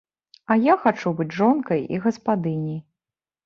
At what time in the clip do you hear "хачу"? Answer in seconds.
0.85-1.13